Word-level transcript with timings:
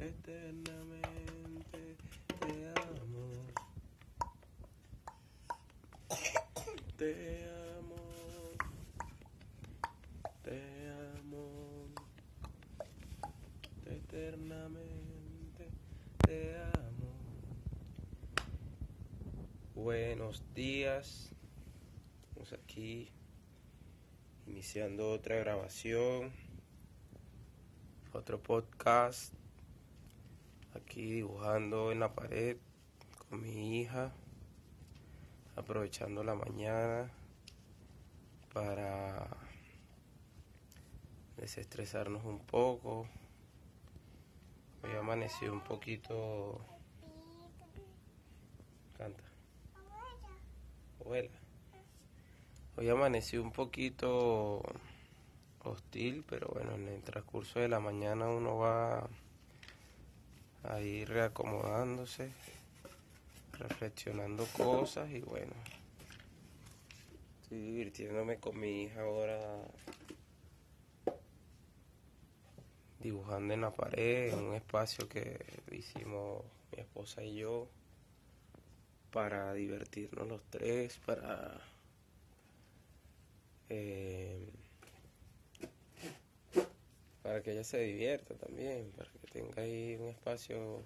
eternamente 0.00 1.96
te 2.40 2.68
amo. 2.68 3.30
Te 6.96 7.46
amo. 7.78 7.96
Te 10.42 10.90
amo. 11.18 11.44
Eternamente 13.84 15.68
te 16.26 16.56
amo. 16.56 17.12
Buenos 19.74 20.42
días. 20.54 21.30
Estamos 22.22 22.52
aquí 22.54 23.10
iniciando 24.46 25.10
otra 25.10 25.36
grabación, 25.36 26.32
otro 28.14 28.42
podcast. 28.42 29.39
Aquí 30.90 31.08
dibujando 31.08 31.92
en 31.92 32.00
la 32.00 32.12
pared 32.16 32.56
con 33.28 33.40
mi 33.40 33.78
hija, 33.78 34.10
aprovechando 35.54 36.24
la 36.24 36.34
mañana 36.34 37.08
para 38.52 39.28
desestresarnos 41.36 42.24
un 42.24 42.40
poco. 42.40 43.06
Hoy 44.82 44.90
amanecí 44.98 45.46
un 45.46 45.60
poquito. 45.60 46.60
Canta. 48.98 49.22
Abuela. 50.98 51.30
Hoy 52.76 52.88
amanecí 52.88 53.36
un 53.36 53.52
poquito 53.52 54.60
hostil, 55.62 56.24
pero 56.28 56.48
bueno, 56.48 56.72
en 56.72 56.88
el 56.88 57.02
transcurso 57.04 57.60
de 57.60 57.68
la 57.68 57.78
mañana 57.78 58.26
uno 58.26 58.56
va 58.56 59.08
a 60.64 60.80
ir 60.80 61.08
reacomodándose, 61.08 62.30
reflexionando 63.52 64.46
cosas 64.56 65.10
y 65.10 65.20
bueno, 65.20 65.52
estoy 67.42 67.58
divirtiéndome 67.58 68.38
con 68.38 68.58
mi 68.58 68.82
hija 68.82 69.02
ahora 69.02 69.38
dibujando 73.00 73.54
en 73.54 73.62
la 73.62 73.70
pared, 73.70 74.32
en 74.32 74.38
un 74.38 74.54
espacio 74.54 75.08
que 75.08 75.38
hicimos 75.72 76.44
mi 76.72 76.80
esposa 76.82 77.22
y 77.22 77.36
yo 77.36 77.66
para 79.10 79.52
divertirnos 79.54 80.28
los 80.28 80.42
tres, 80.50 80.98
para 81.04 81.58
eh, 83.68 84.52
para 87.30 87.44
que 87.44 87.52
ella 87.52 87.62
se 87.62 87.78
divierta 87.78 88.34
también, 88.34 88.90
para 88.96 89.08
que 89.08 89.28
tenga 89.28 89.62
ahí 89.62 89.96
un 90.00 90.08
espacio 90.08 90.82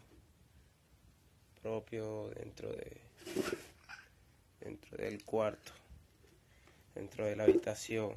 propio 1.62 2.28
dentro 2.36 2.70
de 2.70 3.00
dentro 4.60 4.98
del 4.98 5.24
cuarto, 5.24 5.72
dentro 6.94 7.24
de 7.24 7.34
la 7.34 7.44
habitación. 7.44 8.12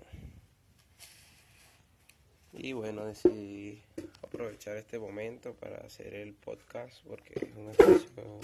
Y 2.51 2.73
bueno, 2.73 3.05
decidí 3.05 3.81
aprovechar 4.21 4.75
este 4.75 4.99
momento 4.99 5.53
para 5.53 5.77
hacer 5.77 6.13
el 6.13 6.33
podcast 6.33 7.01
porque 7.05 7.31
es 7.35 7.55
un 7.55 7.69
espacio, 7.69 8.41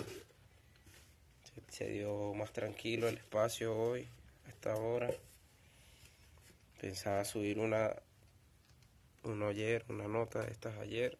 se, 1.44 1.76
se 1.76 1.90
dio 1.90 2.34
más 2.36 2.54
tranquilo 2.54 3.10
el 3.10 3.18
espacio 3.18 3.78
hoy, 3.78 4.08
a 4.46 4.50
esta 4.50 4.78
hora. 4.78 5.14
Pensaba 6.80 7.26
subir 7.26 7.60
una, 7.60 7.94
uno 9.24 9.48
ayer, 9.48 9.86
una 9.90 10.08
nota 10.08 10.42
de 10.42 10.52
estas 10.52 10.78
ayer, 10.78 11.18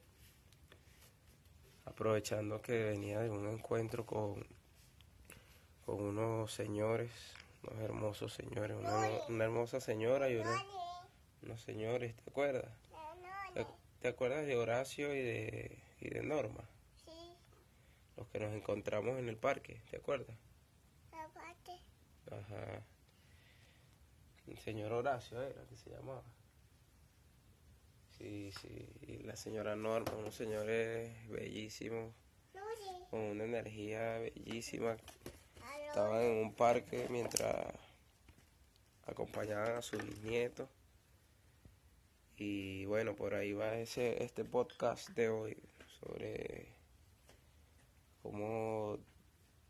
aprovechando 1.86 2.62
que 2.62 2.84
venía 2.84 3.20
de 3.20 3.30
un 3.30 3.48
encuentro 3.48 4.06
con, 4.06 4.46
con 5.86 6.02
unos 6.02 6.54
señores, 6.54 7.12
unos 7.64 7.82
hermosos 7.82 8.34
señores, 8.34 8.78
una, 8.78 9.10
una 9.30 9.44
hermosa 9.44 9.80
señora 9.80 10.30
y 10.30 10.36
unos, 10.36 10.66
unos 11.44 11.62
señores, 11.62 12.16
¿te 12.16 12.30
acuerdas? 12.30 12.72
¿Te, 13.54 13.66
te 14.02 14.08
acuerdas 14.08 14.46
de 14.46 14.56
Horacio 14.56 15.14
y 15.14 15.22
de, 15.22 15.78
y 16.02 16.10
de 16.10 16.24
Norma? 16.24 16.64
Sí, 17.06 17.36
Los 18.18 18.28
que 18.28 18.40
nos 18.40 18.54
encontramos 18.54 19.18
en 19.20 19.30
el 19.30 19.38
parque, 19.38 19.82
¿te 19.90 19.98
acuerdas? 19.98 20.36
Ajá. 22.32 22.82
El 24.48 24.58
señor 24.60 24.92
Horacio 24.92 25.42
era 25.42 25.64
que 25.70 25.78
se 25.78 25.90
llamaba. 25.90 26.24
Sí, 28.24 28.54
sí. 28.62 28.88
Y 29.02 29.24
la 29.24 29.36
señora 29.36 29.76
Norma, 29.76 30.14
unos 30.18 30.34
señores 30.34 31.12
sí. 31.70 31.90
con 33.10 33.20
una 33.20 33.44
energía 33.44 34.18
bellísima. 34.20 34.96
Estaban 35.88 36.22
en 36.22 36.38
un 36.38 36.54
parque 36.54 37.08
mientras 37.10 37.68
acompañaban 39.06 39.76
a 39.76 39.82
su 39.82 39.98
bisnieto. 39.98 40.70
Y 42.38 42.86
bueno, 42.86 43.14
por 43.14 43.36
ahí 43.36 43.52
va 43.52 43.76
ese, 43.76 44.24
este 44.24 44.46
podcast 44.46 45.10
de 45.10 45.28
hoy 45.28 45.58
sobre 46.00 46.68
cómo 48.22 49.00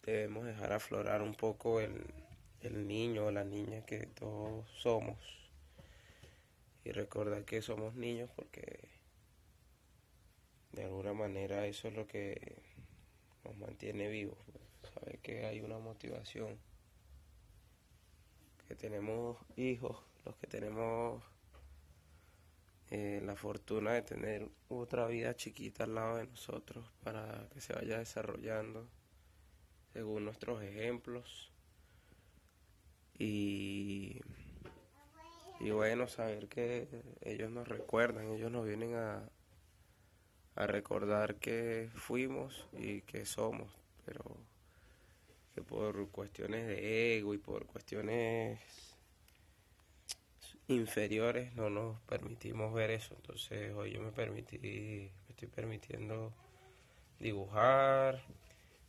debemos 0.03 0.45
dejar 0.45 0.73
aflorar 0.73 1.23
un 1.23 1.33
poco 1.33 1.79
el, 1.79 2.05
el 2.61 2.87
niño 2.87 3.25
o 3.25 3.31
la 3.31 3.45
niña 3.45 3.83
que 3.83 4.05
todos 4.05 4.69
somos. 4.77 5.42
Y 6.85 6.91
recordar 6.91 7.45
que 7.45 7.61
somos 7.61 7.95
niños 7.95 8.29
porque 8.35 8.89
de 10.73 10.83
alguna 10.83 11.13
manera 11.13 11.65
eso 11.67 11.87
es 11.87 11.93
lo 11.93 12.07
que 12.07 12.61
nos 13.43 13.55
mantiene 13.57 14.09
vivos. 14.09 14.37
pues, 14.51 14.93
Saber 14.93 15.19
que 15.19 15.45
hay 15.45 15.61
una 15.61 15.79
motivación. 15.79 16.57
Que 18.67 18.75
tenemos 18.75 19.37
hijos, 19.55 19.97
los 20.25 20.35
que 20.37 20.47
tenemos 20.47 21.23
eh, 22.89 23.21
la 23.23 23.35
fortuna 23.35 23.93
de 23.93 24.01
tener 24.03 24.49
otra 24.69 25.07
vida 25.07 25.35
chiquita 25.35 25.83
al 25.85 25.95
lado 25.95 26.17
de 26.17 26.27
nosotros 26.27 26.85
para 27.03 27.49
que 27.53 27.59
se 27.59 27.73
vaya 27.73 27.97
desarrollando 27.97 28.87
según 29.93 30.25
nuestros 30.25 30.61
ejemplos. 30.63 31.51
Y, 33.17 34.21
y 35.63 35.71
bueno, 35.71 36.07
saber 36.09 36.49
que 36.49 36.87
ellos 37.21 37.49
nos 37.49 37.67
recuerdan, 37.67 38.31
ellos 38.31 38.51
nos 38.51 38.65
vienen 38.65 38.95
a, 38.95 39.23
a 40.55 40.67
recordar 40.67 41.35
que 41.35 41.89
fuimos 41.95 42.67
y 42.73 42.99
que 43.01 43.25
somos, 43.25 43.71
pero 44.05 44.23
que 45.55 45.61
por 45.61 46.09
cuestiones 46.09 46.67
de 46.67 47.17
ego 47.17 47.33
y 47.33 47.37
por 47.37 47.65
cuestiones 47.65 48.59
inferiores 50.67 51.53
no 51.55 51.69
nos 51.69 51.99
permitimos 52.01 52.73
ver 52.73 52.91
eso. 52.91 53.15
Entonces 53.15 53.73
hoy 53.73 53.93
yo 53.93 54.01
me 54.01 54.11
permití, 54.11 54.59
me 54.59 55.11
estoy 55.29 55.47
permitiendo 55.47 56.33
dibujar, 57.19 58.21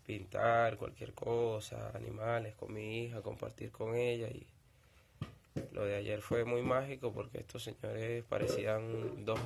pintar 0.05 0.77
cualquier 0.77 1.15
cosa, 1.15 1.93
animales 1.95 2.57
con 2.57 2.73
mi 2.73 3.05
hija, 3.05 3.23
compartir 3.23 3.71
con 3.71 3.95
ella 3.95 4.27
y 4.27 4.45
lo 5.73 5.85
de 5.85 5.97
ayer 5.97 6.21
fue 6.21 6.45
muy 6.45 6.63
mágico 6.63 7.13
porque 7.13 7.39
estos 7.39 7.63
señores 7.63 8.25
parecían 8.25 9.25
dos 9.25 9.39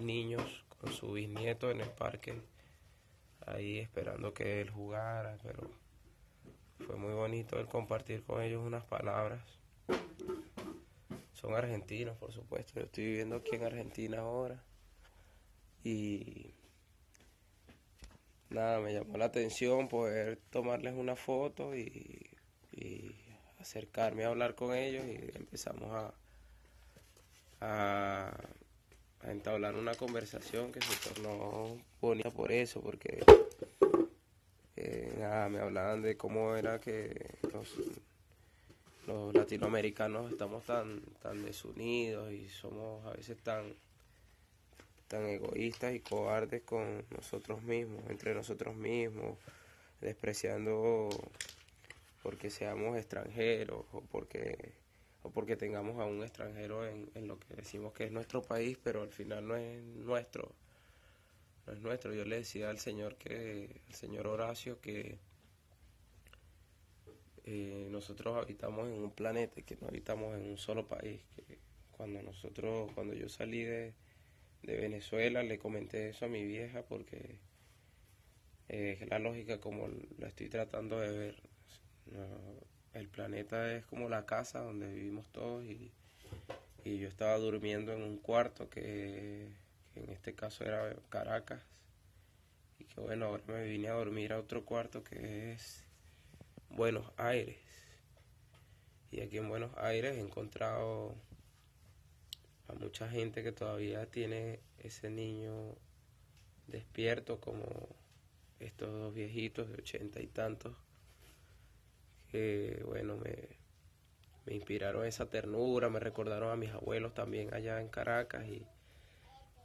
niños 0.00 0.64
con 0.80 0.92
su 0.92 1.12
bisnieto 1.12 1.70
en 1.70 1.80
el 1.80 1.90
parque 1.90 2.40
ahí 3.46 3.78
esperando 3.78 4.34
que 4.34 4.60
él 4.60 4.70
jugara, 4.70 5.38
pero 5.42 5.70
fue 6.86 6.96
muy 6.96 7.12
bonito 7.12 7.58
el 7.58 7.66
compartir 7.66 8.22
con 8.24 8.42
ellos 8.42 8.62
unas 8.64 8.84
palabras. 8.84 9.40
Son 11.34 11.54
argentinos, 11.54 12.16
por 12.18 12.32
supuesto. 12.32 12.74
Yo 12.76 12.86
estoy 12.86 13.04
viviendo 13.04 13.36
aquí 13.36 13.56
en 13.56 13.64
Argentina 13.64 14.18
ahora. 14.20 14.62
Y 15.82 16.54
nada, 18.50 18.80
me 18.80 18.92
llamó 18.92 19.18
la 19.18 19.24
atención 19.26 19.88
poder 19.88 20.38
tomarles 20.50 20.94
una 20.94 21.16
foto 21.16 21.74
y, 21.74 22.30
y 22.70 23.21
acercarme 23.62 24.24
a 24.24 24.28
hablar 24.28 24.54
con 24.54 24.74
ellos 24.74 25.04
y 25.06 25.36
empezamos 25.36 26.12
a, 27.60 28.32
entablar 29.22 29.76
una 29.76 29.94
conversación 29.94 30.72
que 30.72 30.80
se 30.80 31.08
tornó 31.08 31.80
bonita 32.00 32.30
por 32.30 32.50
eso, 32.50 32.80
porque 32.80 33.24
eh, 34.76 35.14
nada, 35.16 35.48
me 35.48 35.60
hablaban 35.60 36.02
de 36.02 36.16
cómo 36.16 36.56
era 36.56 36.80
que 36.80 37.36
los, 37.52 37.68
los 39.06 39.32
latinoamericanos 39.32 40.32
estamos 40.32 40.64
tan, 40.64 41.02
tan 41.22 41.44
desunidos 41.44 42.32
y 42.32 42.48
somos 42.48 43.06
a 43.06 43.12
veces 43.12 43.38
tan, 43.38 43.72
tan 45.06 45.24
egoístas 45.26 45.94
y 45.94 46.00
cobardes 46.00 46.62
con 46.62 47.04
nosotros 47.10 47.62
mismos, 47.62 48.02
entre 48.08 48.34
nosotros 48.34 48.74
mismos, 48.74 49.38
despreciando 50.00 51.10
porque 52.22 52.50
seamos 52.50 52.96
extranjeros 52.96 53.84
o 53.92 54.02
porque 54.02 54.74
o 55.22 55.30
porque 55.30 55.56
tengamos 55.56 56.00
a 56.00 56.04
un 56.04 56.22
extranjero 56.22 56.86
en, 56.86 57.10
en 57.14 57.28
lo 57.28 57.38
que 57.38 57.54
decimos 57.54 57.92
que 57.92 58.04
es 58.04 58.12
nuestro 58.12 58.42
país, 58.42 58.78
pero 58.82 59.02
al 59.02 59.12
final 59.12 59.46
no 59.46 59.56
es 59.56 59.82
nuestro. 59.82 60.52
no 61.66 61.72
es 61.72 61.80
nuestro. 61.80 62.12
Yo 62.14 62.24
le 62.24 62.36
decía 62.36 62.70
al 62.70 62.78
señor 62.78 63.16
que, 63.16 63.80
al 63.88 63.94
señor 63.94 64.26
Horacio 64.26 64.80
que 64.80 65.18
eh, 67.44 67.88
nosotros 67.90 68.36
habitamos 68.36 68.88
en 68.88 69.02
un 69.02 69.10
planeta 69.12 69.62
que 69.62 69.76
no 69.80 69.88
habitamos 69.88 70.34
en 70.36 70.44
un 70.50 70.58
solo 70.58 70.86
país. 70.88 71.22
Que 71.36 71.58
cuando 71.92 72.22
nosotros, 72.22 72.90
cuando 72.94 73.14
yo 73.14 73.28
salí 73.28 73.62
de, 73.64 73.94
de 74.62 74.76
Venezuela, 74.76 75.42
le 75.42 75.58
comenté 75.58 76.08
eso 76.10 76.24
a 76.26 76.28
mi 76.28 76.44
vieja 76.44 76.82
porque 76.82 77.38
es 78.68 79.06
la 79.08 79.18
lógica 79.18 79.60
como 79.60 79.88
la 80.18 80.28
estoy 80.28 80.48
tratando 80.48 80.98
de 80.98 81.16
ver. 81.16 81.51
No, 82.06 82.26
el 82.94 83.08
planeta 83.08 83.72
es 83.72 83.84
como 83.86 84.08
la 84.08 84.26
casa 84.26 84.60
donde 84.60 84.92
vivimos 84.92 85.28
todos 85.30 85.64
y, 85.64 85.92
y 86.84 86.98
yo 86.98 87.08
estaba 87.08 87.38
durmiendo 87.38 87.92
en 87.92 88.02
un 88.02 88.18
cuarto 88.18 88.68
que, 88.68 89.48
que 89.94 90.00
en 90.04 90.10
este 90.10 90.34
caso 90.34 90.64
era 90.64 90.94
Caracas 91.08 91.62
y 92.78 92.84
que 92.84 93.00
bueno, 93.00 93.26
ahora 93.26 93.44
me 93.46 93.64
vine 93.64 93.88
a 93.88 93.94
dormir 93.94 94.32
a 94.32 94.38
otro 94.38 94.64
cuarto 94.64 95.02
que 95.04 95.52
es 95.52 95.84
Buenos 96.70 97.10
Aires. 97.16 97.58
Y 99.10 99.20
aquí 99.20 99.38
en 99.38 99.48
Buenos 99.48 99.76
Aires 99.76 100.16
he 100.16 100.20
encontrado 100.20 101.14
a 102.68 102.74
mucha 102.74 103.08
gente 103.08 103.42
que 103.42 103.52
todavía 103.52 104.06
tiene 104.06 104.60
ese 104.78 105.10
niño 105.10 105.76
despierto 106.66 107.40
como 107.40 107.64
estos 108.58 108.90
dos 108.90 109.14
viejitos 109.14 109.68
de 109.68 109.74
ochenta 109.74 110.20
y 110.20 110.26
tantos 110.26 110.74
que 112.32 112.82
bueno 112.84 113.16
me, 113.16 113.36
me 114.46 114.54
inspiraron 114.54 115.06
esa 115.06 115.30
ternura, 115.30 115.88
me 115.88 116.00
recordaron 116.00 116.50
a 116.50 116.56
mis 116.56 116.72
abuelos 116.72 117.14
también 117.14 117.54
allá 117.54 117.80
en 117.80 117.88
Caracas 117.88 118.48
y, 118.48 118.66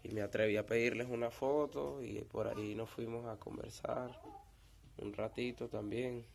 y 0.04 0.14
me 0.14 0.22
atreví 0.22 0.58
a 0.58 0.66
pedirles 0.68 1.08
una 1.10 1.32
foto 1.32 2.04
y 2.04 2.20
por 2.22 2.48
ahí 2.48 2.76
nos 2.76 2.90
fuimos 2.92 3.26
a 3.26 3.38
conversar 3.38 4.12
un 4.98 5.14
ratito 5.14 5.68
también 5.68 6.26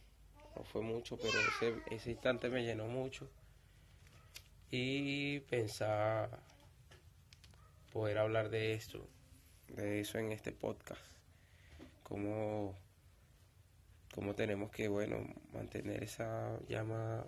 no 0.56 0.64
fue 0.64 0.82
mucho, 0.82 1.17
pero 1.17 1.32
ese, 1.40 1.82
ese 1.94 2.11
instante 2.11 2.49
me 2.49 2.62
llenó 2.62 2.87
mucho. 2.87 3.29
Y 4.70 5.40
pensaba 5.40 6.29
poder 7.93 8.19
hablar 8.19 8.49
de 8.50 8.75
esto, 8.75 9.06
de 9.69 10.00
eso 10.00 10.19
en 10.19 10.32
este 10.32 10.52
podcast. 10.52 11.00
Cómo, 12.02 12.75
cómo 14.12 14.35
tenemos 14.35 14.70
que, 14.70 14.88
bueno, 14.88 15.26
mantener 15.53 16.05
esa 16.05 16.59
llama 16.69 17.25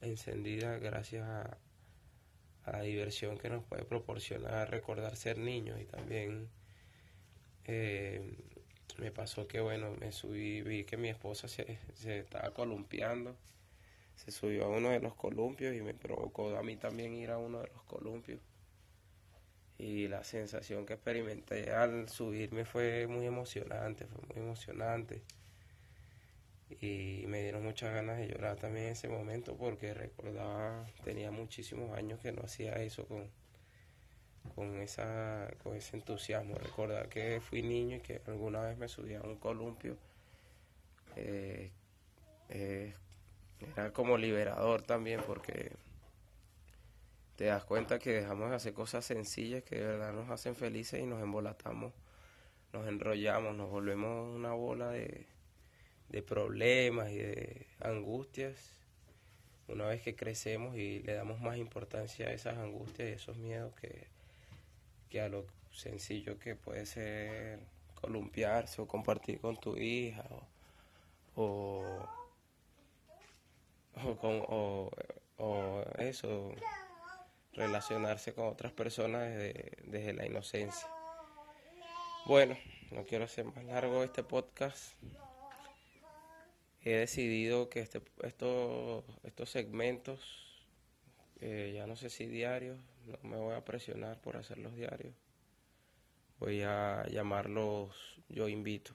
encendida 0.00 0.78
gracias 0.78 1.26
a, 1.26 1.58
la 2.66 2.82
diversión 2.82 3.38
que 3.38 3.48
nos 3.48 3.62
puede 3.62 3.84
proporcionar 3.84 4.68
recordar 4.72 5.14
ser 5.16 5.38
niños 5.38 5.80
y 5.80 5.84
también 5.84 6.48
eh, 7.64 8.36
me 8.98 9.12
pasó 9.12 9.46
que, 9.46 9.60
bueno, 9.60 9.92
me 10.00 10.10
subí, 10.10 10.62
vi 10.62 10.82
que 10.84 10.96
mi 10.96 11.08
esposa 11.08 11.46
se, 11.46 11.78
se 11.94 12.18
estaba 12.18 12.52
columpiando, 12.52 13.36
se 14.16 14.32
subió 14.32 14.64
a 14.64 14.68
uno 14.68 14.90
de 14.90 14.98
los 14.98 15.14
columpios 15.14 15.76
y 15.76 15.80
me 15.80 15.94
provocó 15.94 16.56
a 16.56 16.62
mí 16.64 16.76
también 16.76 17.14
ir 17.14 17.30
a 17.30 17.38
uno 17.38 17.60
de 17.60 17.68
los 17.68 17.84
columpios. 17.84 18.40
Y 19.78 20.08
la 20.08 20.24
sensación 20.24 20.86
que 20.86 20.94
experimenté 20.94 21.70
al 21.70 22.08
subirme 22.08 22.64
fue 22.64 23.06
muy 23.06 23.26
emocionante, 23.26 24.06
fue 24.06 24.22
muy 24.26 24.44
emocionante. 24.44 25.22
Y 26.68 27.24
me 27.28 27.42
dieron 27.42 27.64
muchas 27.64 27.94
ganas 27.94 28.18
de 28.18 28.28
llorar 28.28 28.56
también 28.56 28.86
en 28.86 28.92
ese 28.92 29.08
momento 29.08 29.56
porque 29.56 29.94
recordaba, 29.94 30.84
tenía 31.04 31.30
muchísimos 31.30 31.96
años 31.96 32.20
que 32.20 32.32
no 32.32 32.42
hacía 32.42 32.72
eso 32.82 33.06
con, 33.06 33.30
con, 34.54 34.80
esa, 34.80 35.48
con 35.62 35.76
ese 35.76 35.96
entusiasmo. 35.96 36.56
Recordar 36.56 37.08
que 37.08 37.40
fui 37.40 37.62
niño 37.62 37.98
y 37.98 38.00
que 38.00 38.20
alguna 38.26 38.62
vez 38.62 38.76
me 38.78 38.88
subí 38.88 39.14
a 39.14 39.22
un 39.22 39.36
columpio. 39.36 39.96
Eh, 41.14 41.70
eh, 42.48 42.94
era 43.60 43.92
como 43.92 44.18
liberador 44.18 44.82
también 44.82 45.20
porque 45.26 45.72
te 47.36 47.44
das 47.44 47.64
cuenta 47.64 47.98
que 47.98 48.12
dejamos 48.12 48.50
de 48.50 48.56
hacer 48.56 48.74
cosas 48.74 49.04
sencillas 49.04 49.62
que 49.62 49.76
de 49.76 49.86
verdad 49.86 50.12
nos 50.12 50.30
hacen 50.30 50.54
felices 50.54 51.00
y 51.00 51.06
nos 51.06 51.22
embolatamos, 51.22 51.92
nos 52.72 52.86
enrollamos, 52.88 53.54
nos 53.54 53.70
volvemos 53.70 54.34
una 54.34 54.52
bola 54.52 54.90
de, 54.90 55.26
de 56.08 56.22
problemas 56.22 57.10
y 57.10 57.18
de 57.18 57.66
angustias. 57.80 58.72
Una 59.68 59.86
vez 59.86 60.02
que 60.02 60.14
crecemos 60.14 60.76
y 60.76 61.00
le 61.00 61.14
damos 61.14 61.40
más 61.40 61.56
importancia 61.56 62.28
a 62.28 62.32
esas 62.32 62.56
angustias 62.58 63.08
y 63.08 63.12
esos 63.12 63.36
miedos 63.36 63.74
que, 63.74 64.06
que 65.10 65.20
a 65.20 65.28
lo 65.28 65.46
sencillo 65.72 66.38
que 66.38 66.54
puede 66.54 66.86
ser 66.86 67.60
columpiarse 68.00 68.80
o 68.80 68.86
compartir 68.86 69.40
con 69.40 69.56
tu 69.56 69.76
hija 69.76 70.24
o, 71.34 71.82
o, 74.04 74.16
con, 74.16 74.90
o, 75.38 75.84
eso, 75.98 76.52
relacionarse 77.52 78.32
con 78.34 78.46
otras 78.46 78.72
personas 78.72 79.28
desde 79.28 80.12
la 80.12 80.26
inocencia. 80.26 80.88
Bueno, 82.26 82.56
no 82.90 83.04
quiero 83.04 83.24
hacer 83.24 83.44
más 83.44 83.64
largo 83.64 84.02
este 84.02 84.22
podcast. 84.22 84.94
He 86.86 86.92
decidido 86.92 87.68
que 87.68 87.80
este, 87.80 88.00
estos, 88.22 89.02
estos 89.24 89.50
segmentos, 89.50 90.20
eh, 91.40 91.72
ya 91.74 91.84
no 91.88 91.96
sé 91.96 92.10
si 92.10 92.26
diarios, 92.26 92.78
no 93.06 93.28
me 93.28 93.36
voy 93.36 93.56
a 93.56 93.64
presionar 93.64 94.20
por 94.20 94.36
hacerlos 94.36 94.76
diarios. 94.76 95.12
Voy 96.38 96.62
a 96.62 97.04
llamarlos 97.08 98.22
Yo 98.28 98.46
Invito. 98.46 98.92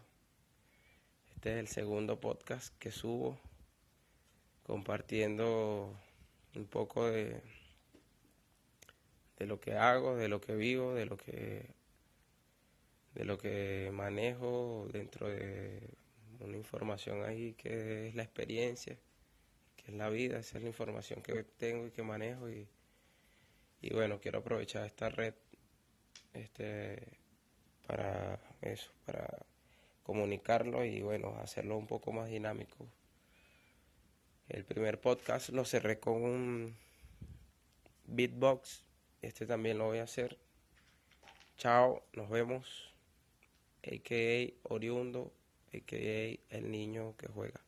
Este 1.36 1.52
es 1.52 1.60
el 1.60 1.68
segundo 1.68 2.22
podcast 2.22 2.74
que 2.80 2.92
subo 2.92 3.38
compartiendo 4.64 5.94
un 6.56 6.68
poco 6.68 7.08
de, 7.08 7.42
de 9.38 9.46
lo 9.48 9.60
que 9.60 9.76
hago, 9.76 10.16
de 10.16 10.30
lo 10.30 10.40
que 10.40 10.56
vivo, 10.56 10.94
de 10.94 11.08
lo 11.08 11.18
que 11.18 11.66
de 13.16 13.26
lo 13.26 13.38
que 13.38 13.90
manejo 13.92 14.88
dentro 14.94 15.28
de 15.28 15.82
una 16.42 16.58
información 16.58 17.24
ahí 17.24 17.54
que 17.54 18.10
es 18.10 18.16
la 18.16 18.24
experiencia, 18.24 18.98
que 19.78 19.92
es 19.92 19.98
la 19.98 20.10
vida, 20.10 20.40
esa 20.40 20.58
es 20.58 20.64
la 20.64 20.70
información 20.70 21.22
que 21.22 21.44
tengo 21.44 21.88
y 21.88 21.92
que 21.92 22.04
manejo 22.04 22.50
y, 22.50 22.68
y 23.82 23.94
bueno, 23.94 24.20
quiero 24.20 24.40
aprovechar 24.40 24.86
esta 24.86 25.10
red 25.10 25.34
este 26.34 27.20
para 27.88 28.40
eso, 28.62 28.92
para 29.06 29.28
comunicarlo 30.04 30.86
y 30.86 31.02
bueno, 31.02 31.38
hacerlo 31.42 31.78
un 31.78 31.88
poco 31.88 32.12
más 32.12 32.30
dinámico. 32.30 32.88
El 34.50 34.66
primer 34.66 35.00
podcast 35.00 35.50
lo 35.50 35.66
cerré 35.66 36.00
con 36.00 36.24
un 36.24 36.76
beatbox, 38.06 38.84
este 39.22 39.46
también 39.46 39.78
lo 39.78 39.86
voy 39.86 40.00
a 40.00 40.04
hacer. 40.04 40.38
Chao, 41.58 42.04
nos 42.14 42.30
vemos. 42.30 42.94
AKA 43.84 44.54
Oriundo, 44.64 45.32
AKA 45.74 46.40
el 46.50 46.72
niño 46.72 47.16
que 47.18 47.28
juega. 47.28 47.62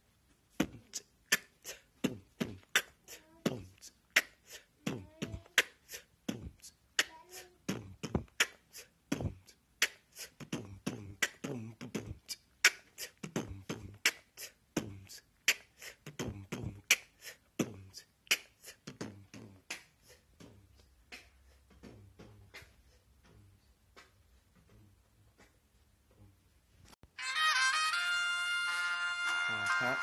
Ajá. 29.73 29.97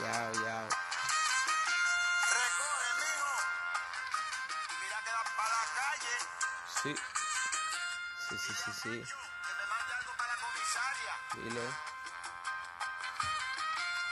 Yao, 0.00 0.32
yao. 0.32 0.68
Recoge, 2.34 2.90
mijo. 3.00 3.32
Mira 4.80 4.98
que 5.04 5.10
vas 5.10 5.30
para 5.36 5.54
la 5.58 5.66
calle. 5.74 6.14
Sí. 6.82 6.92
Sí, 8.28 8.38
sí, 8.38 8.52
sí, 8.54 8.70
sí. 8.72 8.90
Que 8.90 9.52
me 9.54 9.66
mande 9.66 9.92
algo 9.98 10.12
para 10.16 10.30
la 10.30 10.40
comisaria. 10.42 11.12
Dile. 11.34 11.66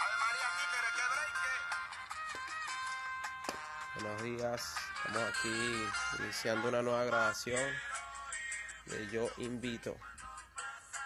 Ave 0.02 0.16
María, 0.24 0.48
títere, 0.58 0.90
que 0.96 1.04
break. 1.12 1.34
Buenos 3.94 4.18
días. 4.22 4.60
Estamos 5.06 5.28
aquí 5.30 5.56
iniciando 6.18 6.68
una 6.68 6.82
nueva 6.82 7.04
grabación 7.04 7.64
de 8.86 9.08
Yo 9.10 9.30
Invito. 9.38 9.96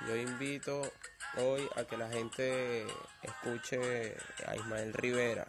Yo 0.07 0.17
invito 0.17 0.93
hoy 1.37 1.69
a 1.77 1.85
que 1.85 1.97
la 1.97 2.09
gente 2.09 2.87
escuche 3.23 4.17
a 4.47 4.57
Ismael 4.57 4.93
Rivera. 4.93 5.47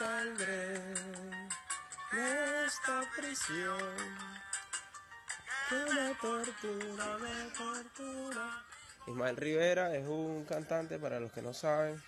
saldré 0.00 0.94
de 2.12 2.66
esta 2.66 3.02
prisión 3.16 3.96
que 5.68 5.76
me 5.94 6.14
tortura, 6.14 7.18
me 7.18 7.50
tortura. 7.50 8.64
Ismael 9.06 9.36
Rivera 9.36 9.94
es 9.94 10.06
un 10.06 10.44
cantante 10.44 10.98
para 10.98 11.20
los 11.20 11.32
que 11.32 11.42
no 11.42 11.52
saben. 11.52 12.00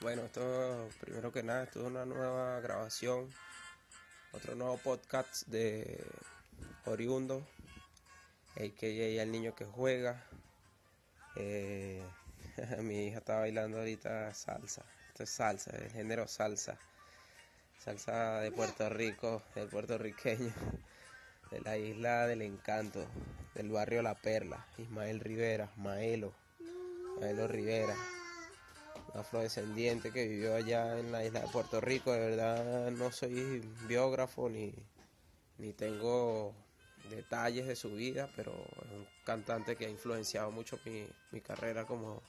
Bueno, 0.00 0.22
esto 0.24 0.88
primero 1.00 1.32
que 1.32 1.42
nada, 1.42 1.64
esto 1.64 1.80
es 1.80 1.86
una 1.86 2.04
nueva 2.04 2.60
grabación, 2.60 3.30
otro 4.32 4.54
nuevo 4.54 4.76
podcast 4.76 5.46
de 5.46 6.04
Oriundo, 6.84 7.46
a.k.a. 8.56 9.22
El 9.22 9.32
Niño 9.32 9.54
que 9.54 9.64
Juega. 9.64 10.22
Eh, 11.36 12.02
mi 12.80 13.06
hija 13.06 13.18
está 13.18 13.38
bailando 13.38 13.78
ahorita 13.78 14.34
salsa. 14.34 14.84
Esto 15.08 15.22
es 15.22 15.30
salsa, 15.30 15.70
el 15.76 15.90
género 15.90 16.26
salsa. 16.26 16.76
Salsa 17.78 18.40
de 18.40 18.50
Puerto 18.50 18.88
Rico, 18.88 19.42
del 19.54 19.68
puertorriqueño, 19.68 20.52
de 21.50 21.60
la 21.60 21.78
isla 21.78 22.26
del 22.26 22.42
encanto, 22.42 23.06
del 23.54 23.70
barrio 23.70 24.02
La 24.02 24.14
Perla. 24.14 24.66
Ismael 24.76 25.20
Rivera, 25.20 25.70
Maelo, 25.76 26.34
Maelo 27.20 27.46
Rivera, 27.46 27.94
afrodescendiente 29.14 30.10
que 30.10 30.26
vivió 30.26 30.54
allá 30.54 30.98
en 30.98 31.12
la 31.12 31.24
isla 31.24 31.40
de 31.40 31.48
Puerto 31.48 31.80
Rico. 31.80 32.12
De 32.12 32.20
verdad 32.20 32.90
no 32.90 33.10
soy 33.12 33.60
biógrafo 33.86 34.48
ni, 34.48 34.74
ni 35.58 35.72
tengo 35.72 36.54
detalles 37.10 37.66
de 37.66 37.76
su 37.76 37.94
vida, 37.94 38.30
pero 38.36 38.52
es 38.52 38.92
un 38.92 39.06
cantante 39.24 39.76
que 39.76 39.86
ha 39.86 39.90
influenciado 39.90 40.50
mucho 40.50 40.78
mi, 40.84 41.06
mi 41.30 41.40
carrera 41.40 41.84
como, 41.84 42.22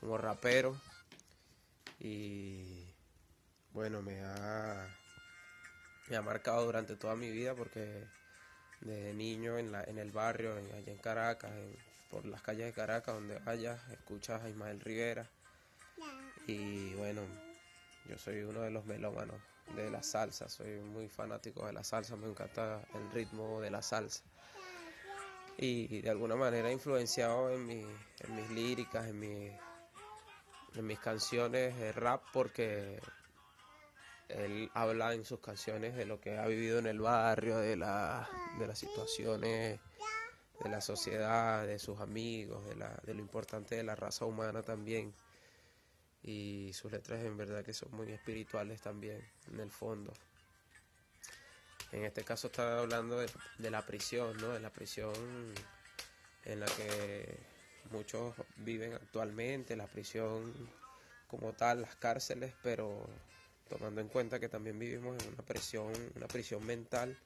como 0.00 0.18
rapero. 0.18 0.76
Y 2.00 2.86
bueno, 3.72 4.02
me 4.02 4.20
ha, 4.22 4.88
me 6.08 6.16
ha 6.16 6.22
marcado 6.22 6.64
durante 6.64 6.96
toda 6.96 7.16
mi 7.16 7.30
vida 7.30 7.54
porque 7.54 8.04
de 8.80 9.14
niño 9.14 9.58
en, 9.58 9.72
la, 9.72 9.82
en 9.84 9.98
el 9.98 10.10
barrio, 10.10 10.54
allá 10.54 10.92
en 10.92 10.98
Caracas, 10.98 11.50
por 12.10 12.26
las 12.26 12.42
calles 12.42 12.66
de 12.66 12.72
Caracas, 12.72 13.14
donde 13.14 13.38
vayas, 13.40 13.80
escuchas 13.90 14.42
a 14.42 14.48
Ismael 14.48 14.80
Rivera. 14.80 15.28
Y 16.46 16.94
bueno, 16.94 17.22
yo 18.08 18.18
soy 18.18 18.42
uno 18.42 18.60
de 18.60 18.70
los 18.70 18.84
melómanos 18.84 19.36
de 19.74 19.90
la 19.90 20.02
salsa, 20.02 20.48
soy 20.48 20.80
muy 20.80 21.08
fanático 21.08 21.66
de 21.66 21.72
la 21.72 21.82
salsa, 21.82 22.16
me 22.16 22.28
encanta 22.28 22.86
el 22.94 23.10
ritmo 23.12 23.60
de 23.60 23.70
la 23.70 23.82
salsa. 23.82 24.22
Y 25.56 26.02
de 26.02 26.10
alguna 26.10 26.36
manera 26.36 26.70
influenciado 26.70 27.50
en, 27.50 27.70
en 27.70 28.36
mis 28.36 28.50
líricas, 28.50 29.06
en, 29.06 29.22
en 29.22 30.86
mis 30.86 30.98
canciones 30.98 31.76
de 31.78 31.92
rap, 31.92 32.22
porque 32.32 33.00
él 34.28 34.70
habla 34.74 35.14
en 35.14 35.24
sus 35.24 35.40
canciones 35.40 35.94
de 35.94 36.06
lo 36.06 36.20
que 36.20 36.38
ha 36.38 36.46
vivido 36.46 36.78
en 36.78 36.86
el 36.86 37.00
barrio, 37.00 37.58
de, 37.58 37.76
la, 37.76 38.28
de 38.58 38.66
las 38.66 38.78
situaciones 38.78 39.80
de 40.62 40.70
la 40.70 40.80
sociedad, 40.80 41.66
de 41.66 41.78
sus 41.78 42.00
amigos, 42.00 42.64
de, 42.66 42.76
la, 42.76 43.00
de 43.04 43.14
lo 43.14 43.20
importante 43.20 43.76
de 43.76 43.82
la 43.82 43.94
raza 43.94 44.24
humana 44.24 44.62
también. 44.62 45.14
Y 46.24 46.72
sus 46.72 46.90
letras 46.90 47.22
en 47.22 47.36
verdad 47.36 47.64
que 47.64 47.74
son 47.74 47.90
muy 47.92 48.10
espirituales 48.10 48.80
también, 48.80 49.22
en 49.52 49.60
el 49.60 49.70
fondo. 49.70 50.12
En 51.92 52.04
este 52.04 52.24
caso 52.24 52.48
está 52.48 52.80
hablando 52.80 53.18
de, 53.18 53.70
la 53.70 53.82
prisión, 53.82 54.36
¿no? 54.38 54.48
De 54.48 54.60
la 54.60 54.70
prisión 54.70 55.14
en 56.44 56.60
la 56.60 56.66
que 56.66 57.38
muchos 57.90 58.34
viven 58.56 58.94
actualmente, 58.94 59.76
la 59.76 59.86
prisión 59.86 60.52
como 61.28 61.52
tal, 61.52 61.82
las 61.82 61.94
cárceles, 61.94 62.52
pero 62.62 63.06
tomando 63.68 64.00
en 64.00 64.08
cuenta 64.08 64.40
que 64.40 64.48
también 64.48 64.78
vivimos 64.78 65.22
en 65.22 65.34
una 65.34 65.42
prisión, 65.44 65.92
una 66.16 66.26
prisión 66.26 66.64
mental, 66.66 67.16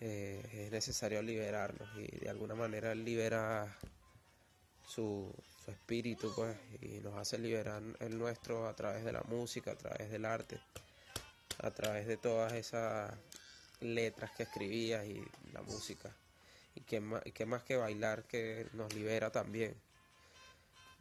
eh, 0.00 0.64
es 0.66 0.72
necesario 0.72 1.22
liberarnos 1.22 1.88
y 1.96 2.18
de 2.18 2.28
alguna 2.28 2.54
manera 2.54 2.94
libera 2.94 3.78
su, 4.86 5.32
su 5.66 5.72
espíritu 5.72 6.32
pues 6.34 6.56
y 6.80 7.00
nos 7.00 7.16
hace 7.18 7.38
liberar 7.38 7.82
el 7.98 8.16
nuestro 8.16 8.68
a 8.68 8.76
través 8.76 9.04
de 9.04 9.12
la 9.12 9.22
música, 9.22 9.72
a 9.72 9.76
través 9.76 10.08
del 10.10 10.24
arte, 10.24 10.60
a 11.58 11.72
través 11.72 12.06
de 12.06 12.16
todas 12.16 12.52
esas 12.52 13.12
letras 13.80 14.30
que 14.30 14.44
escribía 14.44 15.04
y 15.04 15.26
la 15.52 15.62
música. 15.62 16.14
Y 16.76 16.82
qué 16.82 17.00
más, 17.00 17.20
y 17.24 17.32
qué 17.32 17.46
más 17.46 17.64
que 17.64 17.76
bailar 17.76 18.24
que 18.24 18.68
nos 18.74 18.94
libera 18.94 19.32
también. 19.32 19.74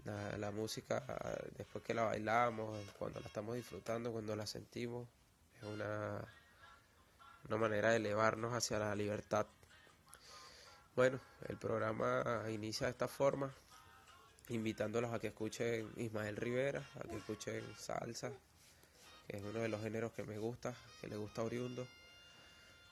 La, 0.04 0.38
la 0.38 0.52
música, 0.52 1.04
después 1.58 1.84
que 1.84 1.94
la 1.94 2.04
bailamos, 2.04 2.80
cuando 2.98 3.20
la 3.20 3.28
estamos 3.28 3.56
disfrutando, 3.56 4.12
cuando 4.12 4.36
la 4.36 4.48
sentimos, 4.48 5.08
es 5.58 5.64
una, 5.64 6.26
una 7.48 7.58
manera 7.58 7.92
de 7.92 7.98
elevarnos 7.98 8.54
hacia 8.54 8.80
la 8.80 8.96
libertad. 8.96 9.46
Bueno, 10.96 11.20
el 11.50 11.58
programa 11.58 12.46
inicia 12.50 12.88
de 12.88 12.92
esta 12.92 13.08
forma, 13.08 13.54
invitándolos 14.50 15.14
a 15.14 15.20
que 15.20 15.28
escuchen 15.28 15.92
Ismael 15.98 16.36
Rivera, 16.36 16.84
a 17.00 17.08
que 17.08 17.18
escuchen 17.18 17.64
salsa, 17.78 18.32
que 19.28 19.38
es 19.38 19.44
uno 19.44 19.60
de 19.60 19.70
los 19.70 19.82
géneros 19.82 20.12
que 20.14 20.24
me 20.24 20.38
gusta, 20.38 20.76
que 21.02 21.08
le 21.08 21.16
gusta 21.16 21.42
a 21.42 21.46
Oriundo, 21.46 21.88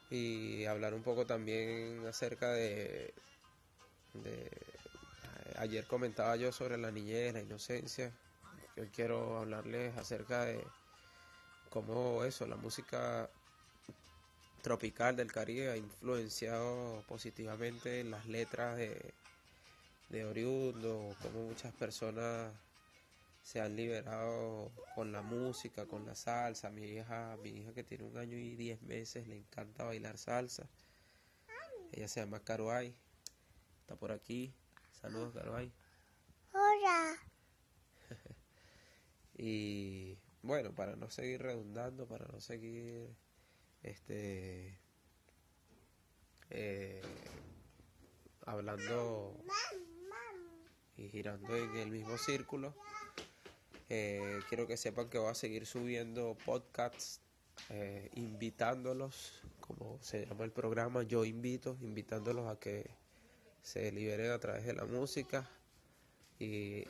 y 0.10 0.66
hablar 0.66 0.94
un 0.94 1.04
poco 1.04 1.26
también 1.26 2.06
acerca 2.08 2.52
de, 2.52 3.14
ayer 5.58 5.86
comentaba 5.86 6.36
yo 6.36 6.52
sobre 6.52 6.78
la 6.78 6.92
niñez, 6.92 7.34
la 7.34 7.42
inocencia. 7.42 8.12
Hoy 8.78 8.90
quiero 8.90 9.38
hablarles 9.38 9.96
acerca 9.98 10.46
de 10.46 10.64
cómo 11.70 12.24
eso, 12.24 12.48
la 12.48 12.56
música 12.56 13.30
tropical 14.62 15.16
del 15.16 15.32
Caribe 15.32 15.72
ha 15.72 15.78
influenciado 15.78 17.04
positivamente 17.08 18.00
en 18.00 18.12
las 18.12 18.26
letras 18.26 18.78
de, 18.78 19.14
de 20.13 20.25
Oriundo, 20.25 21.15
cómo 21.24 21.41
muchas 21.48 21.74
personas 21.74 22.53
se 23.41 23.60
han 23.60 23.75
liberado 23.75 24.72
con 24.93 25.12
la 25.12 25.24
música, 25.24 25.88
con 25.88 26.05
la 26.05 26.13
salsa. 26.13 26.70
Mi 26.70 26.84
hija, 26.84 27.36
mi 27.41 27.50
hija 27.50 27.74
que 27.74 27.84
tiene 27.84 28.03
un 28.03 28.15
año 28.20 28.38
y 28.38 28.55
diez 28.55 28.79
meses, 28.84 29.27
le 29.27 29.38
encanta 29.38 29.86
bailar 29.86 30.20
salsa. 30.20 30.70
Ella 31.91 32.08
se 32.08 32.20
llama 32.20 32.39
Caruay, 32.43 32.96
está 33.82 33.96
por 33.96 34.12
aquí. 34.12 34.53
Saludos, 34.91 35.34
Caruay. 35.34 35.72
Hola. 36.53 37.15
Y 39.36 40.15
bueno, 40.43 40.75
para 40.75 40.96
no 40.96 41.10
seguir 41.10 41.41
redundando, 41.41 42.08
para 42.08 42.27
no 42.27 42.39
seguir 42.39 43.10
este 43.82 44.77
eh, 46.51 47.01
hablando 48.46 49.43
y 50.98 51.10
girando 51.10 51.56
en 51.56 51.76
el 51.78 51.92
mismo 51.92 52.18
círculo, 52.18 52.74
eh, 53.90 54.40
quiero 54.50 54.68
que 54.68 54.78
sepan 54.78 55.10
que 55.10 55.18
voy 55.18 55.30
a 55.30 55.36
seguir 55.36 55.66
subiendo 55.66 56.38
podcasts, 56.46 57.20
eh, 57.70 58.10
invitándolos, 58.16 59.42
como 59.60 60.00
se 60.02 60.26
llama 60.26 60.46
el 60.46 60.52
programa, 60.52 61.04
yo 61.04 61.26
invito, 61.26 61.78
invitándolos 61.82 62.50
a 62.50 62.60
que 62.60 62.90
se 63.62 63.92
liberen 63.92 64.32
a 64.32 64.40
través 64.40 64.66
de 64.66 64.74
la 64.74 64.86
música 64.86 65.50
y, 66.40 66.84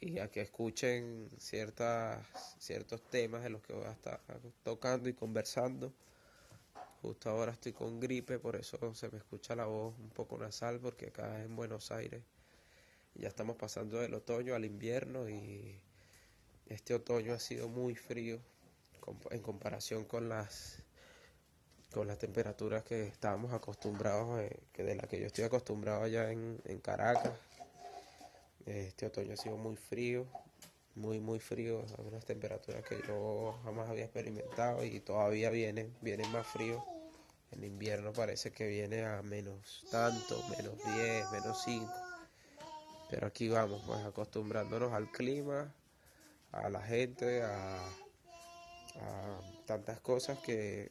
y 0.00 0.18
a 0.18 0.30
que 0.30 0.42
escuchen 0.42 1.28
ciertas, 1.38 2.24
ciertos 2.58 3.02
temas 3.08 3.42
de 3.42 3.50
los 3.50 3.62
que 3.62 3.72
voy 3.72 3.86
a 3.86 3.92
estar 3.92 4.20
tocando 4.62 5.08
y 5.08 5.14
conversando. 5.14 5.92
Justo 7.02 7.30
ahora 7.30 7.52
estoy 7.52 7.72
con 7.72 8.00
gripe, 8.00 8.38
por 8.38 8.56
eso 8.56 8.94
se 8.94 9.08
me 9.10 9.18
escucha 9.18 9.54
la 9.54 9.66
voz 9.66 9.94
un 9.98 10.10
poco 10.10 10.38
nasal, 10.38 10.80
porque 10.80 11.06
acá 11.06 11.42
en 11.42 11.54
Buenos 11.54 11.92
Aires 11.92 12.22
ya 13.18 13.28
estamos 13.28 13.56
pasando 13.56 14.00
del 14.00 14.14
otoño 14.14 14.54
al 14.54 14.64
invierno 14.64 15.28
y 15.28 15.80
este 16.66 16.94
otoño 16.94 17.34
ha 17.34 17.38
sido 17.38 17.68
muy 17.68 17.94
frío 17.94 18.40
en 19.30 19.40
comparación 19.40 20.04
con 20.04 20.28
las 20.28 20.82
con 21.92 22.08
las 22.08 22.18
temperaturas 22.18 22.82
que 22.82 23.06
estábamos 23.06 23.54
acostumbrados, 23.54 24.40
eh, 24.40 24.60
que 24.72 24.82
de 24.82 24.96
las 24.96 25.06
que 25.06 25.18
yo 25.18 25.26
estoy 25.26 25.44
acostumbrado 25.44 26.02
allá 26.02 26.30
en, 26.30 26.60
en 26.64 26.78
Caracas. 26.80 27.32
Este 28.66 29.06
otoño 29.06 29.32
ha 29.32 29.36
sido 29.36 29.56
muy 29.56 29.76
frío, 29.76 30.26
muy 30.94 31.20
muy 31.20 31.38
frío, 31.38 31.86
a 31.96 32.02
unas 32.02 32.24
temperaturas 32.24 32.84
que 32.84 33.00
yo 33.06 33.58
jamás 33.64 33.88
había 33.88 34.04
experimentado 34.04 34.84
y 34.84 35.00
todavía 35.00 35.48
vienen, 35.50 35.94
vienen 36.02 36.30
más 36.32 36.46
frío. 36.46 36.84
En 37.52 37.64
invierno 37.64 38.12
parece 38.12 38.50
que 38.50 38.66
viene 38.66 39.04
a 39.04 39.22
menos 39.22 39.86
tanto, 39.90 40.42
menos 40.50 40.76
10, 40.84 41.30
menos 41.30 41.62
5. 41.64 42.05
Pero 43.08 43.26
aquí 43.26 43.48
vamos, 43.48 43.82
pues 43.86 44.04
acostumbrándonos 44.04 44.92
al 44.92 45.10
clima, 45.10 45.72
a 46.52 46.68
la 46.68 46.80
gente, 46.82 47.42
a, 47.42 47.78
tantas 49.66 50.00
cosas 50.00 50.38
que, 50.38 50.90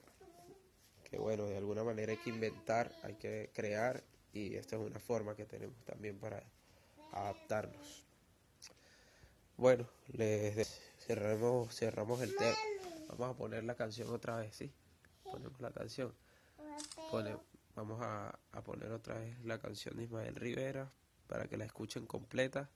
que, 1.09 1.17
bueno, 1.17 1.45
de 1.45 1.57
alguna 1.57 1.83
manera 1.83 2.11
hay 2.11 2.17
que 2.17 2.29
inventar, 2.29 2.91
hay 3.03 3.15
que 3.15 3.49
crear 3.53 4.03
y 4.31 4.55
esta 4.55 4.75
es 4.75 4.81
una 4.81 4.99
forma 4.99 5.35
que 5.35 5.45
tenemos 5.45 5.83
también 5.85 6.19
para 6.19 6.43
adaptarnos. 7.11 8.03
Bueno, 9.57 9.87
les 10.07 10.79
cerramos, 10.99 11.73
cerramos 11.73 12.21
el 12.21 12.35
tema. 12.35 12.57
Vamos 13.09 13.35
a 13.35 13.37
poner 13.37 13.63
la 13.63 13.75
canción 13.75 14.09
otra 14.13 14.37
vez, 14.37 14.55
¿sí? 14.55 14.71
Ponemos 15.23 15.59
la 15.61 15.71
canción. 15.71 16.13
Vamos 17.75 18.01
a, 18.01 18.37
a 18.51 18.61
poner 18.61 18.91
otra 18.91 19.17
vez 19.17 19.39
la 19.43 19.57
canción 19.57 19.95
de 19.95 20.03
Ismael 20.03 20.35
Rivera 20.35 20.91
para 21.27 21.47
que 21.47 21.57
la 21.57 21.65
escuchen 21.65 22.05
completa. 22.05 22.69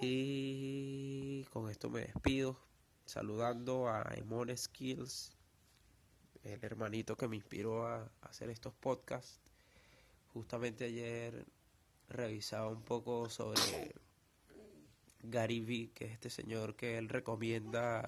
Y 0.00 1.44
con 1.52 1.70
esto 1.70 1.88
me 1.88 2.00
despido, 2.00 2.58
saludando 3.04 3.88
a 3.88 4.02
Emon 4.16 4.56
Skills, 4.56 5.32
el 6.42 6.64
hermanito 6.64 7.16
que 7.16 7.28
me 7.28 7.36
inspiró 7.36 7.86
a, 7.86 8.10
hacer 8.22 8.50
estos 8.50 8.74
podcasts. 8.74 9.40
Justamente 10.32 10.86
ayer 10.86 11.44
revisaba 12.08 12.68
un 12.68 12.82
poco 12.82 13.28
sobre 13.30 13.94
Gary 15.22 15.60
Vee, 15.60 15.90
que 15.94 16.06
es 16.06 16.12
este 16.12 16.30
señor 16.30 16.74
que 16.74 16.98
él 16.98 17.08
recomienda 17.08 18.04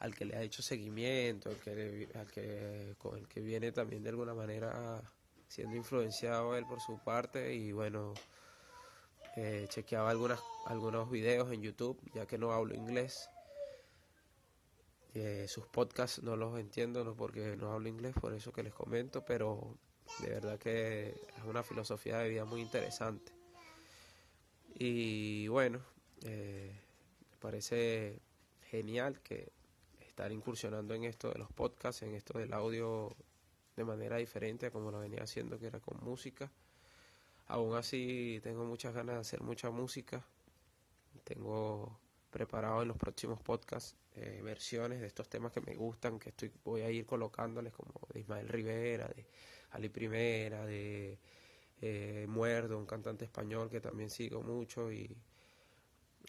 al 0.00 0.14
que 0.14 0.24
le 0.24 0.36
ha 0.36 0.42
hecho 0.42 0.62
seguimiento, 0.62 1.50
al 1.50 1.56
al 2.18 2.30
que 2.32 2.94
con 2.98 3.18
el 3.18 3.28
que 3.28 3.40
viene 3.40 3.70
también 3.70 4.02
de 4.02 4.08
alguna 4.08 4.34
manera 4.34 5.02
siendo 5.50 5.76
influenciado 5.76 6.56
él 6.56 6.64
por 6.64 6.80
su 6.80 7.00
parte 7.00 7.52
y 7.52 7.72
bueno, 7.72 8.14
eh, 9.36 9.66
chequeaba 9.68 10.08
algunas, 10.08 10.40
algunos 10.66 11.10
videos 11.10 11.50
en 11.50 11.60
YouTube, 11.60 12.00
ya 12.14 12.24
que 12.24 12.38
no 12.38 12.52
hablo 12.52 12.72
inglés. 12.72 13.28
Eh, 15.12 15.46
sus 15.48 15.66
podcasts 15.66 16.22
no 16.22 16.36
los 16.36 16.56
entiendo, 16.60 17.02
no 17.02 17.16
porque 17.16 17.56
no 17.56 17.72
hablo 17.72 17.88
inglés, 17.88 18.14
por 18.14 18.32
eso 18.32 18.52
que 18.52 18.62
les 18.62 18.72
comento, 18.72 19.24
pero 19.24 19.76
de 20.20 20.30
verdad 20.30 20.56
que 20.56 21.08
es 21.08 21.44
una 21.44 21.64
filosofía 21.64 22.18
de 22.18 22.28
vida 22.28 22.44
muy 22.44 22.60
interesante. 22.60 23.32
Y 24.76 25.48
bueno, 25.48 25.80
eh, 26.22 26.72
me 27.28 27.36
parece 27.38 28.20
genial 28.70 29.20
que 29.20 29.50
estar 29.98 30.30
incursionando 30.30 30.94
en 30.94 31.02
esto 31.02 31.28
de 31.28 31.40
los 31.40 31.50
podcasts, 31.50 32.02
en 32.02 32.14
esto 32.14 32.38
del 32.38 32.52
audio 32.52 33.16
de 33.80 33.84
manera 33.84 34.16
diferente 34.16 34.66
a 34.66 34.70
como 34.70 34.90
lo 34.90 35.00
venía 35.00 35.22
haciendo, 35.22 35.58
que 35.58 35.66
era 35.66 35.80
con 35.80 35.98
música. 36.02 36.50
Aún 37.48 37.74
así, 37.76 38.40
tengo 38.42 38.64
muchas 38.64 38.94
ganas 38.94 39.16
de 39.16 39.20
hacer 39.20 39.40
mucha 39.42 39.70
música. 39.70 40.24
Tengo 41.24 41.98
preparado 42.30 42.82
en 42.82 42.88
los 42.88 42.96
próximos 42.96 43.40
podcasts 43.40 43.96
eh, 44.16 44.40
versiones 44.42 45.00
de 45.00 45.06
estos 45.06 45.28
temas 45.28 45.52
que 45.52 45.60
me 45.60 45.74
gustan, 45.74 46.18
que 46.18 46.30
estoy 46.30 46.52
voy 46.64 46.82
a 46.82 46.90
ir 46.90 47.06
colocándoles 47.06 47.72
como 47.72 47.92
de 48.12 48.20
Ismael 48.20 48.48
Rivera, 48.48 49.08
de 49.08 49.26
Ali 49.70 49.88
Primera, 49.88 50.64
de 50.64 51.18
eh, 51.80 52.26
Muerdo, 52.28 52.78
un 52.78 52.86
cantante 52.86 53.24
español 53.24 53.70
que 53.70 53.80
también 53.80 54.10
sigo 54.10 54.42
mucho 54.42 54.92
y 54.92 55.16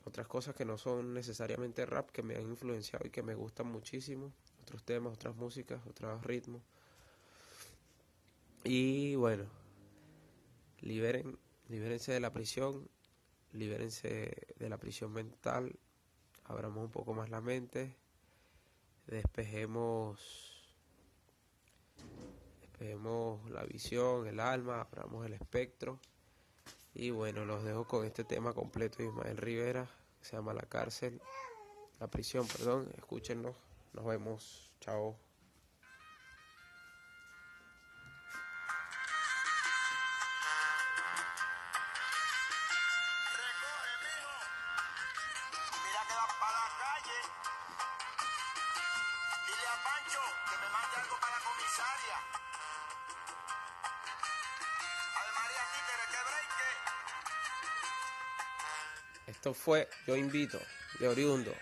otras 0.06 0.28
cosas 0.28 0.56
que 0.56 0.66
no 0.66 0.78
son 0.78 1.14
necesariamente 1.14 1.86
rap, 1.86 2.10
que 2.12 2.24
me 2.24 2.36
han 2.36 2.50
influenciado 2.50 3.06
y 3.06 3.10
que 3.10 3.22
me 3.22 3.36
gustan 3.36 3.68
muchísimo, 3.68 4.32
otros 4.62 4.84
temas, 4.84 5.14
otras 5.14 5.36
músicas, 5.36 5.86
otros 5.88 6.24
ritmos. 6.24 6.62
Y 8.64 9.16
bueno, 9.16 9.46
liberen, 10.82 11.40
libérense 11.68 12.12
de 12.12 12.20
la 12.20 12.32
prisión, 12.32 12.88
libérense 13.54 14.36
de 14.58 14.70
la 14.70 14.78
prisión 14.78 15.12
mental, 15.12 15.80
abramos 16.44 16.84
un 16.84 16.92
poco 16.92 17.14
más 17.14 17.30
la 17.32 17.42
mente, 17.42 17.96
despejemos, 19.08 20.76
despejemos 22.62 23.50
la 23.50 23.64
visión, 23.64 24.28
el 24.28 24.40
alma, 24.40 24.82
abramos 24.82 25.26
el 25.26 25.34
espectro. 25.34 26.00
Y 26.94 27.10
bueno, 27.10 27.46
los 27.46 27.64
dejo 27.64 27.88
con 27.88 28.06
este 28.06 28.24
tema 28.24 28.54
completo 28.54 29.00
de 29.00 29.06
Ismael 29.06 29.38
Rivera, 29.38 29.90
que 30.20 30.26
se 30.26 30.36
llama 30.36 30.54
La 30.54 30.64
cárcel, 30.64 31.20
la 32.00 32.08
prisión, 32.08 32.46
perdón, 32.48 32.92
escúchenlo, 32.96 33.56
nos 33.94 34.06
vemos, 34.06 34.72
chao. 34.82 35.31
Esto 59.32 59.54
fue 59.54 59.88
Yo 60.06 60.18
Invito, 60.18 60.60
de 61.00 61.08
Oriundo. 61.08 61.56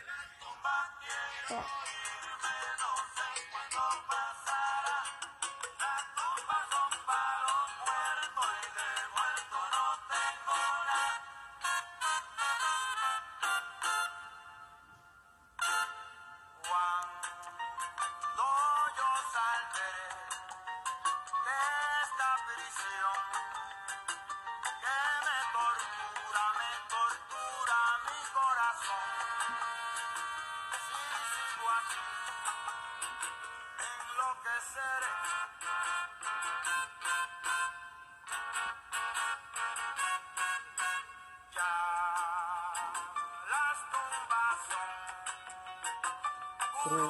¡Suelta! 46.82 47.10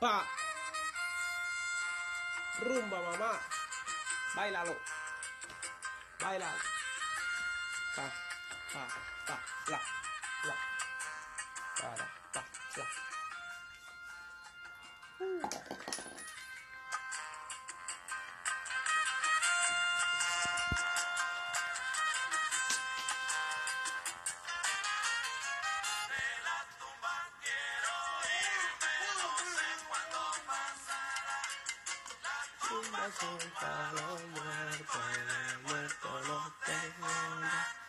¡Pa! 0.00 0.24
Rumba, 2.58 2.98
mamá. 3.00 3.32
Bailalo. 4.34 4.76
Bailalo. 6.20 6.75
Pa, 7.96 8.02
pa, 8.02 8.86
pa, 9.26 9.36
la, 9.70 9.80
la. 10.44 10.54
Para, 11.80 12.06
pa, 12.30 12.42
la. 12.76 12.84
Tumba 32.68 33.10
son 33.18 33.38
para 33.58 33.92
los 33.92 34.22
muertos, 34.34 35.18
los 35.28 35.62
muertos 35.62 36.28
los 36.28 36.60
tengo. 36.66 37.85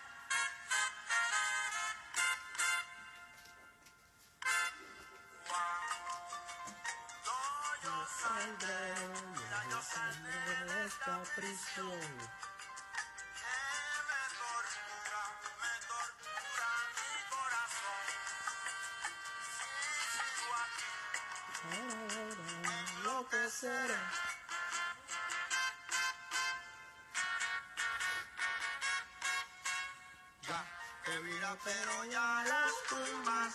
Ahora 21.63 23.01
lo 23.03 23.27
que 23.29 23.49
será. 23.49 24.11
ya 30.47 30.65
que 31.03 31.19
vida, 31.19 31.57
pero 31.63 32.05
ya 32.05 32.43
las 32.47 32.71
tumbas 32.89 33.53